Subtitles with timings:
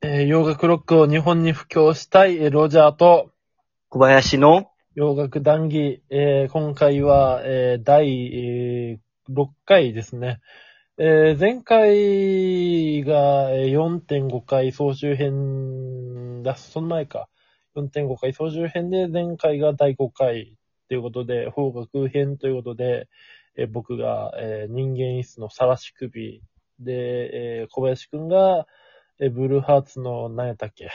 [0.00, 3.32] えー洋楽ロックを日本に布教したい、えーロジャーと、
[3.88, 10.38] 小林の、洋楽談義、えー今回は、えー第、えー6回ですね。
[10.98, 17.28] えー前回がえー4.5回総集編だ、その前か。
[17.74, 20.54] 4.5回総集編で、前回が第5回
[20.88, 23.08] ということで、邦楽編ということで、
[23.56, 26.40] えー僕が、えー人間椅子のさらし首
[26.78, 26.92] で、
[27.62, 28.68] えー小林くんが、
[29.20, 30.90] えーブルーハーツの何やったっけ？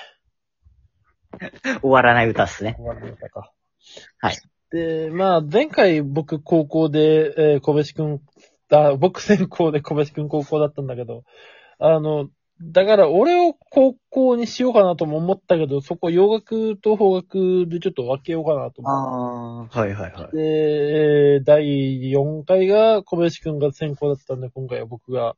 [1.82, 2.76] 終わらない歌っすね。
[2.78, 3.52] 終わりましたか。
[4.20, 4.38] はい。
[4.72, 8.22] で、まあ、前回僕高校で、えー小林くん、
[8.72, 11.24] あ、僕専攻で小林くん高校だったんだけど、
[11.80, 12.30] あの、
[12.62, 19.78] だから俺を高校にしようかなとも思ったけど、そこ洋楽と邦楽でちょっと分けようかなと思って。
[19.78, 20.36] ああ、はいはいはい。
[20.36, 20.42] で、
[21.36, 21.64] えー第
[22.12, 25.36] 4回が小林くんが先行だったんで、今回は僕が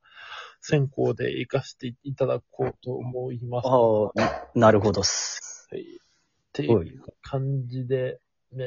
[0.67, 3.67] 先行で行かせていただこうと思います。
[3.67, 5.67] はああ、なるほどっす。
[5.73, 5.97] い。
[5.97, 5.99] っ
[6.53, 8.19] ていう感じで、
[8.51, 8.65] ね、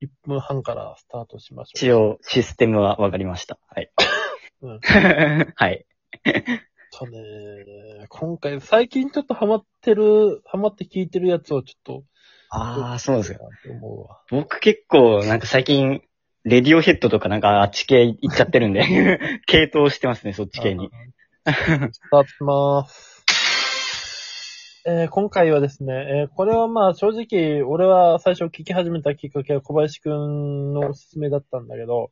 [0.00, 1.78] 1分半からスタートしましょう。
[1.78, 3.58] 一応、システムはわかりました。
[3.68, 3.90] はい。
[4.62, 4.80] うん
[5.54, 5.84] はい。
[6.92, 7.18] とね、
[8.08, 12.04] 今回最近ちょっとハマってる、ハマって聞いてるやつをちょっと。
[12.48, 13.38] ああ、そうですよ。
[13.64, 14.22] と思うわ。
[14.30, 16.02] 僕結構、なんか最近、
[16.44, 18.82] レディオヘッドとかなんかあっち系行っちゃってるんで、
[19.46, 20.90] 系統してますね、そっち系に。
[21.44, 23.24] スタートします。
[24.84, 32.10] えー今回はですね、えーこれはまあ正直、俺は最初聞き始めたきっかけは小林くんのおすすめだったんだけど、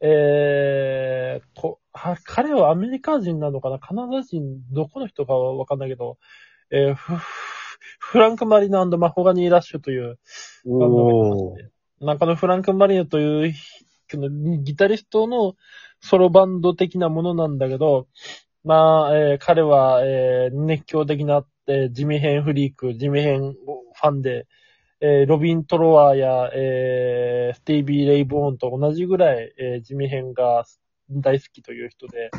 [0.00, 6.18] えーと、は彼はアメリカ人なのかなカナダ人、どこの人かはわかんないけど、
[6.72, 7.14] えーフ
[8.00, 10.18] フランク・マリノマホガニー・ラッシュという、
[10.66, 11.73] おー。
[12.00, 13.54] なんかのフランク・マリノという
[14.62, 15.54] ギタリストの
[16.00, 18.08] ソロバンド的なものなんだけど、
[18.64, 24.46] まあ、えー彼は、えー熱狂的な、えージミヘンフリーク、ジミヘンファンで、
[25.00, 30.64] えーロビン・トロワーや、えーステイビー・レイ・ボーンと同じぐらい、えージミヘンが
[31.10, 32.30] 大好きという人で、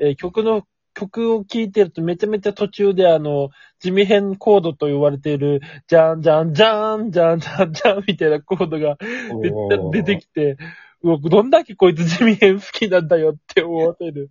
[0.00, 0.66] えー曲の、
[0.96, 8.96] 曲を聴いてるとめちゃめちゃ途中であの、ジミヘンコードと言われている、じゃんじゃんじゃんじゃんじゃんじゃんみたいなコードが
[9.40, 10.56] めっちゃ出てきて、
[11.02, 14.30] うわどんだけこいつ地味編好きなんだよって思ってる、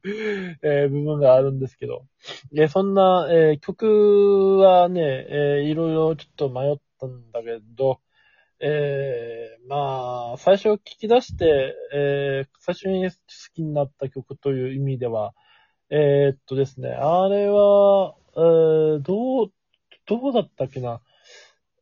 [0.63, 2.05] えー部分があるんですけど。
[2.51, 7.99] で、そんな、えー曲はね、えーいろいろちょっと迷ったんだけど、
[8.59, 13.15] えーまあ、最初聞き出して、えー最初に好
[13.53, 15.33] きになった曲という意味では、
[15.89, 19.51] えーっとですね、あれは、えーどう、
[20.07, 20.99] どうだったっけな？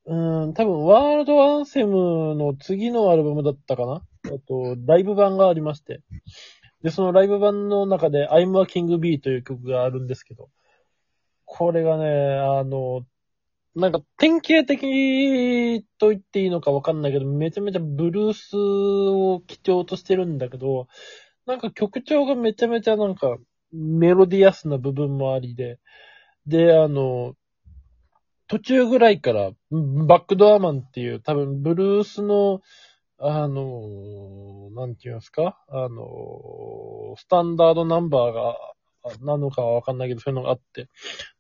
[0.05, 3.93] うん、多分、ワールドアンセムの次のアルバムだったかな？
[3.95, 6.01] あと、ライブ版がありまして。
[6.83, 10.49] で、そのライブ版の中で、I'm a King B という曲があるんですけど、
[11.45, 13.05] これがね、あの、
[13.75, 20.87] なんか典型的と言っていいのかわかんないけど、めちゃめちゃブルースを基調としてるんだけど、
[21.45, 23.37] なんか曲調がめちゃめちゃなんか
[23.73, 25.79] メロディアスな部分もありで、
[26.47, 27.33] で、あの、
[28.47, 32.61] 途中ぐらいから、バックドアマンっていう、多分、ブルースの、
[33.17, 35.57] あの、なんていうんすか？
[35.69, 38.57] あの、スタンダードナンバーが、
[39.21, 40.87] なのかはわかんないけど、そういうのがあって、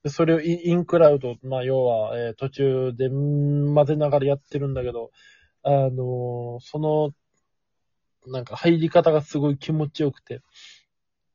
[0.03, 5.11] でそれをインインクラウド、まあ、要は、えー途中で混ぜながらやってるんだけど、
[5.63, 7.11] あの、その、
[8.31, 10.41] なんか入り方がすごい気持ちよくて、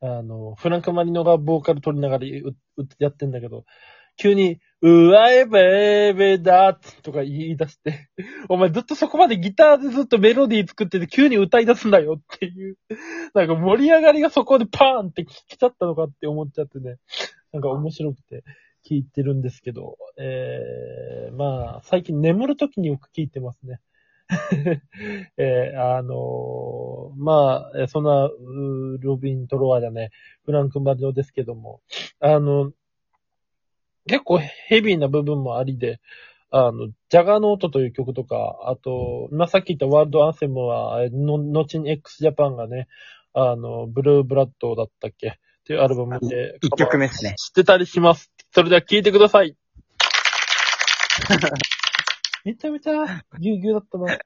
[0.01, 3.65] あの、フランク・マリノがボーカル取りながらううやってんだけど、
[4.17, 8.09] 急に、うわえべーべーだーとか言い出して、
[8.49, 12.77] お前ずっとそこまでギターでずっとメロディー作ってて急に歌い出すんだよっていう、
[13.35, 16.97] なんか盛り上がりがそこでパーンって来ちゃったのかって思っちゃってね、
[17.53, 18.45] なんか面白くて
[18.89, 23.81] 聞いてるんですけど、えー、まあ、最近眠るときによく聞いてますね。
[25.39, 30.11] えー、あのーまあ、えーそんな、うーロビン・トロワーだね、
[30.45, 31.81] フランク・マリノですけども、
[32.21, 32.73] あの、
[34.07, 36.01] 結構ヘビーな部分もありで、
[36.51, 42.89] あの、ジャガーノートという曲とか、あと、今さっき言ったワールドアンセムは、えの、後に x ジャパンがね、
[43.35, 45.33] あの、ブルーブラッドだったっけっ
[45.65, 46.59] ていうアルバムで。
[46.63, 47.35] 一曲目ですね。
[47.37, 48.33] 知ってたりします。
[48.53, 49.55] それでは聴いてください。
[52.45, 54.19] めちゃめちゃぎゅうぎゅうだったな。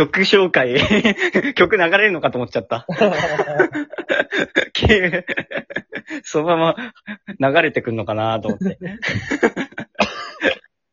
[0.00, 0.80] 曲紹介、
[1.54, 2.86] 曲流れるのかと思っちゃった。
[6.24, 6.74] そのま
[7.38, 8.78] ま流れてくんのかなと思って。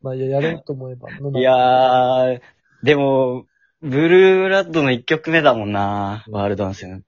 [0.04, 1.08] まあ、いや、やろうと思えば。
[1.10, 2.42] いやー、
[2.84, 3.46] でも、
[3.82, 7.06] ブルーラッドの一曲目だもんな、ワールドアンセム。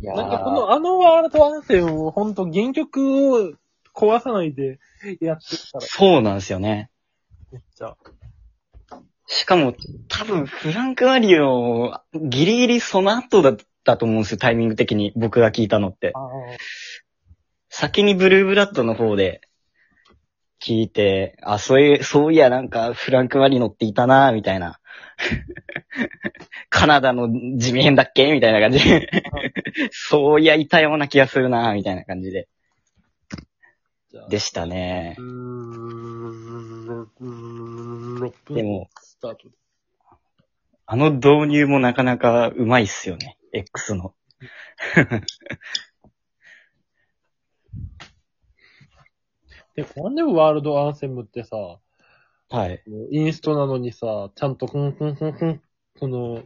[0.00, 3.52] いやーなんかこの、あのワールドアンセムをほんと原曲を
[3.94, 4.78] 壊さないで
[5.20, 6.90] やってるから、そうなんですよね。
[7.52, 7.98] めっちゃ。
[9.26, 9.74] しかも、
[10.08, 15.12] 多分、フランク・マリオ、ギリギリその後だったと思うんですよ、タイミング的に。
[15.16, 16.12] 僕が聞いたのって。
[17.68, 19.40] 先にブルーブラッドの方で
[20.62, 24.80] 聞いて、あ、そういう、そういやなんかフランク・マリノっていたなみたいな。
[26.70, 28.32] カナダの地味編だっけ？
[28.32, 29.10] みたいな感じで。
[29.90, 32.48] そういやいたような気がするなみたいな感じで。
[34.30, 35.16] でしたね。
[35.18, 35.22] う。
[35.22, 37.24] ーん、うー
[38.18, 39.48] ん、6分でも、スタート。
[40.84, 43.38] あの導入もなかなかうまいっすよね。
[43.52, 44.14] X の。
[49.74, 51.56] で、なんでワールドアンセムってさ、
[52.50, 52.82] はい。
[53.10, 55.62] インストなのにさ、ちゃんとふんふんふんふん、
[55.98, 56.44] その、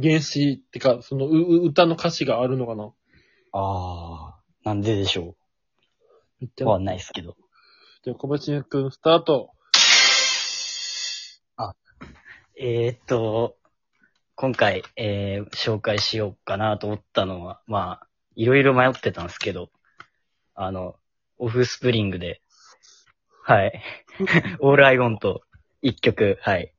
[0.00, 2.92] 原詞ってか、そのうう歌の歌詞があるのかな
[3.52, 5.36] あー、なんででしょ
[6.40, 6.68] めっちゃう。
[6.68, 7.36] わかんないっすけど。
[8.02, 9.50] じゃあ、小林くん、スタート。
[12.58, 13.58] えー、っと、
[14.34, 19.68] 今回、えー、紹介しようかなと思ったのは、まあ、いろいろ迷ってたんですけど、
[20.54, 20.96] あの、
[21.36, 22.40] オフスプリングで、
[23.44, 23.82] はい、
[24.60, 25.42] オールアイゴンと
[25.82, 26.72] 一曲、はい、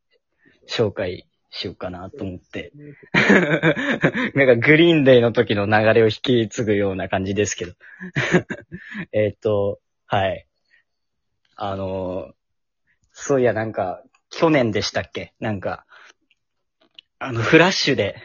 [0.68, 2.72] 紹介しようかなと思って。
[4.34, 7.74] なんかグリーンデーの時の流れを引き継ぐような感じですけど。
[9.14, 10.48] えーっと、はい。
[11.56, 12.34] あの、
[13.12, 15.34] そういやなんか、去年でしたっけ？
[15.40, 15.86] なんか、
[17.20, 18.16] あの、フラッシュで、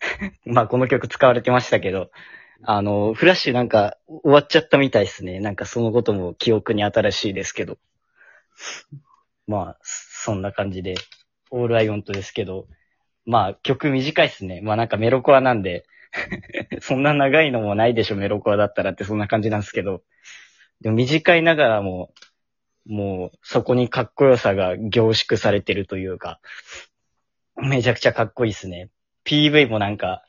[0.44, 2.10] まあこの曲使われてましたけど、
[2.62, 5.40] あの、フラッシュなんか終わっちゃったみたいですね。
[5.40, 7.78] なんかそのことも記憶に新しいですけど。
[9.46, 10.94] まあ、そんな感じで、
[11.50, 12.68] オールアイオントですけど、
[13.26, 14.60] まあ曲短いっすね。
[14.60, 15.84] まあなんかメロコアなんで、
[16.80, 20.02] そんな長いのもないでしょ、メロコアだったらってそんな感じなんですけど、
[20.80, 22.12] でも短いながらも、
[22.86, 26.40] もうそこにかっこよさが凝縮されてるというか、
[27.56, 28.90] めちゃくちゃかっこいいっすね。
[29.24, 30.24] PV もなんか、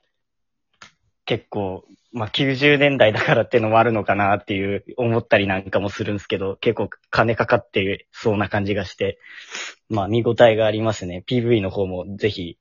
[1.25, 9.17] 結構、まあ、90年代だからってのもあるのかなっていう思ったりなんかもするんですけど、結構金かかってそうな感じがして、
[9.87, 11.23] まあ見応えがありますね。
[11.25, 12.57] PV の方もぜひ、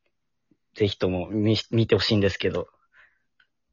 [0.74, 2.68] ぜひとも見見てほしいんですけど、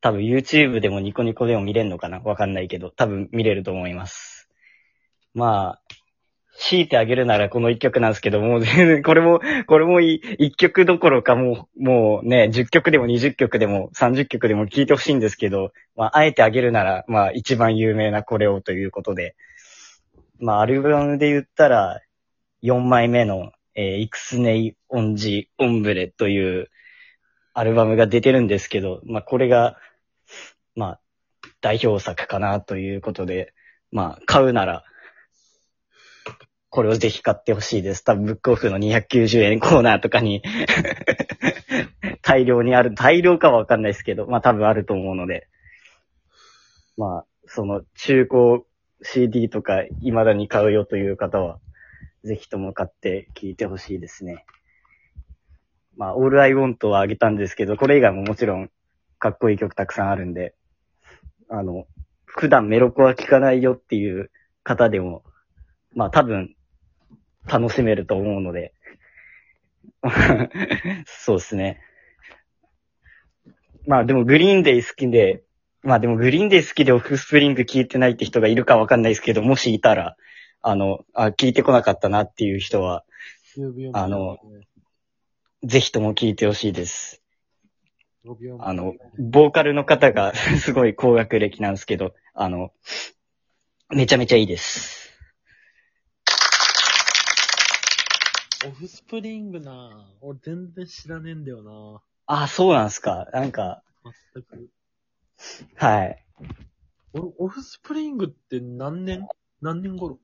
[0.02, 2.19] 多分 YouTube でもニコニコでも見れるのかな？
[2.22, 4.50] わかんないけど、多分見れると思います。
[5.36, 5.81] まあ、
[6.59, 19.36] 強いてあげるならこの一曲なんですけど、もう全然、これも、 これもい一曲どころかもう、もうね、10曲でも20曲でも30曲でも聴いてほしいんですけど、まあ、あえてあげるなら、まあ、一番有名なこれをということで、
[20.39, 22.01] まあ、アルバムで言ったら、
[22.63, 26.69] 4枚目の、えー、イクスネイ・オンジ・オンブレという
[27.54, 29.77] アルバムが出てるんですけど、まあ、これが、
[30.75, 31.00] まあ、
[31.62, 33.54] 代表作かなということで、
[33.92, 34.83] まあ、買うなら、
[36.78, 38.04] これをぜひ買ってほしいです。
[38.04, 40.44] 多分、ブックオフの290円コーナーとかに
[42.22, 45.48] 大量にある、大量かはわかんないですけど、まあ多分あると思うので、
[46.96, 48.62] まあ、その中古
[49.02, 51.60] CD とか未だに買うよという方は、
[52.24, 54.46] ぜひとも買って聴いてほしいですね。
[55.96, 58.70] まあ、All I Want はあげたんですけど、これ以外ももちろん
[59.18, 60.54] かっこいい曲たくさんあるんで、
[61.50, 61.88] あの、
[62.28, 64.30] 普段メロコは聴かないよっていう
[64.62, 65.24] 方でも、
[65.96, 66.54] まあ多分
[67.47, 68.73] 楽しめると思うので、
[71.06, 71.81] そうですね。
[73.85, 75.44] まあでもグリーンデイ好きで、
[75.81, 80.18] まあでもグリーンデイ好きでオフスプリング聞いてないって人がいるかわかんないですけど、もしいたら、
[80.61, 83.06] あの、あ、聞いてこなかったなっていう人は、
[83.94, 84.37] あの、
[85.63, 87.23] ぜひとも聞いてほしいです。
[88.59, 92.71] あの、ボーカルの方がすごい高学歴なんですけど、あの、
[93.89, 94.96] めちゃめちゃいいです。
[98.66, 103.28] オフスプリングな俺全然知らねえんだよなあ、そうなんすか。
[103.31, 103.83] なんか、
[104.33, 104.69] 全く。
[105.76, 106.26] はい。
[107.14, 109.28] 俺、オフスプリングって何年？
[109.61, 110.19] 何年頃？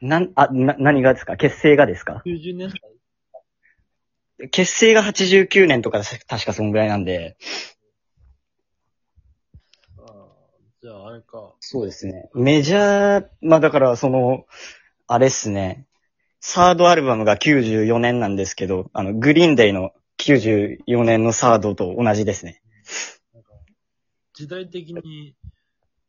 [0.00, 1.36] なん、あ、な、何がですか？
[1.36, 2.70] 結成がですか ?90 年
[4.38, 4.48] 代？
[4.50, 7.36] 結成が89年とか確かそんぐらいなんで、
[9.98, 10.28] ああ、
[10.82, 11.54] じゃああれか。
[11.60, 12.28] そうですね。
[12.34, 14.46] メジャー、まあだからその、
[15.06, 15.86] あれっすね。
[16.44, 22.60] サードアルバムが94年なんですけど、あの、グリーンデイの94年のサードと同じですね。
[23.32, 23.50] なんか、
[24.34, 25.36] 時代的に、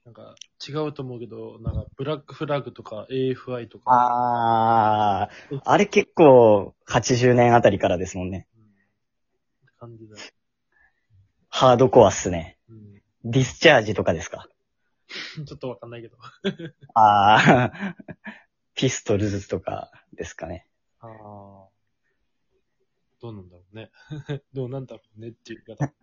[0.05, 0.33] なんか
[0.67, 3.83] 違うと思うけど、なんかブラックフラグとか AFI とか。
[3.87, 8.47] あー、あれ結構80年あたりからですもんね。
[8.57, 8.63] うん。
[9.79, 10.21] 感じだよ。
[11.49, 12.57] ハードコアっすね。
[12.69, 13.01] うん。
[13.23, 14.47] ディスチャージとかですか？
[15.45, 16.17] ちょっとわかんないけど。
[16.95, 17.95] ああ、
[18.75, 20.67] ピストルズとかですかね。
[20.99, 21.73] ああ。
[23.21, 23.89] どうなんだろうね。
[24.53, 25.93] どうなんだろうねっていう方。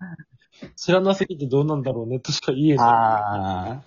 [0.76, 2.86] 知らなすぎてどうなんだろうねとしか言えない。
[2.86, 3.82] ああ。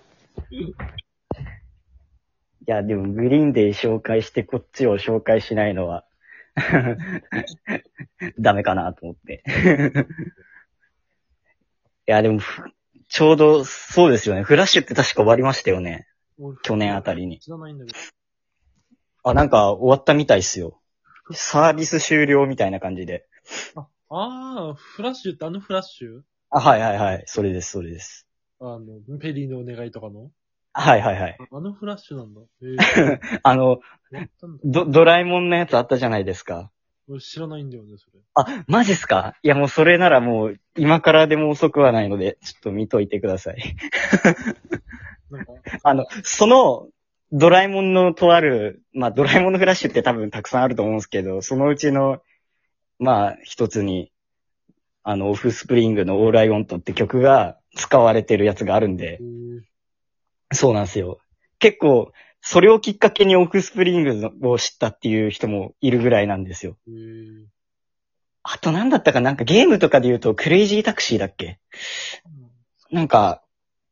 [2.66, 6.06] いや、でも、グリーンデー紹介してこっちを紹介しないのは、
[8.38, 9.42] ダメかなと思って。
[12.06, 12.62] いや、でも、ふ
[13.08, 14.44] ちょうど、そうですよね。
[14.44, 16.06] フラッシュって確か終わりましたよね。
[16.38, 17.38] 俺去年あたりに。
[17.40, 17.98] 知らないんだけど。
[19.24, 20.80] あ、なんか終わったみたいっすよ。
[21.32, 23.26] サービス終了みたいな感じで。
[23.74, 26.20] ああ、フラッシュってあのフラッシュ？
[26.50, 27.22] あ、はいはいはい。
[27.26, 28.26] それです、それです。
[28.60, 30.30] あの、ペリーのお願いとかの？
[30.74, 31.36] はいはいはい。
[31.40, 32.40] ああのフラッシュなんだ。
[32.62, 34.60] ええ あの、終わったんだ。
[34.64, 36.70] ド、ドラえもんのやつあったじゃないですか。
[37.08, 38.20] 俺知らないんだよね、それ。
[38.34, 39.36] あ、マジっすか？
[39.42, 43.76] いやもうそれならもう、今からでも遅くはないので、ちょっと見といてください。
[45.30, 45.52] なんか、
[45.82, 46.88] あの、その、
[47.32, 52.22] ドラえもんのとある、まあ、ドラえもんのフラッシュって多分たくさんあると思うんですけど、そのうちの、
[52.98, 54.12] まあ、一つに、
[55.02, 59.18] あの、オフスプリングのオールアイオントって曲が使われてるやつがあるんで。
[59.20, 61.18] え、ー、そうなんですよ。
[61.58, 62.12] 結構、
[62.46, 66.76] それをきっかけにオフスプリングを知ったっていう人もいるぐらいなんですよ。
[66.86, 67.46] えー、
[68.42, 69.32] あと何だったかな？
[69.32, 71.58] んかゲームとかで言うとクレイジータクシーだっけ？
[72.90, 73.42] なんか、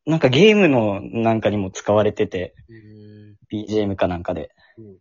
[0.05, 3.12] なんかゲームのなんかにも使われてて、えー、
[3.53, 4.51] BGM かなんかで。
[4.79, 4.97] うん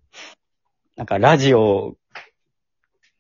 [0.96, 1.96] なんかラジオ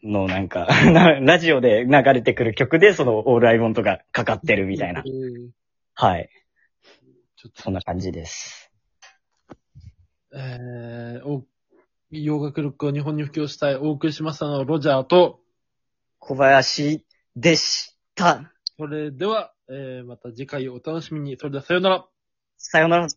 [0.03, 5.09] のなんか、 なラジオで流れてくる曲でそのオールアイボンとかかかってるみたいなえ。
[5.09, 5.49] ー、
[5.95, 6.29] はい。
[7.37, 8.71] ちょっと、そんな感じです。
[10.33, 11.45] えー、お、
[12.11, 15.39] 洋楽ロックを日本に布教したい、お送りしましたのはロジャーと、
[16.19, 18.51] 小林でした。
[18.77, 21.37] それでは、えー、また次回をお楽しみに。
[21.37, 22.05] それではさようなら。
[22.57, 23.07] さよなら。